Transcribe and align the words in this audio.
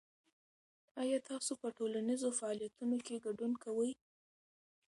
آیا 1.01 1.19
تاسو 1.29 1.51
په 1.61 1.67
ټولنیزو 1.77 2.29
فعالیتونو 2.39 2.97
کې 3.05 3.23
ګډون 3.25 3.51
کوئ؟ 3.63 3.91